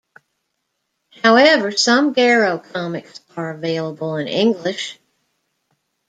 However, 1.21 1.69
some 1.71 2.15
"Garo" 2.15 2.63
comics 2.73 3.19
are 3.37 3.51
available 3.53 4.15
in 4.17 4.27
English. 4.27 4.99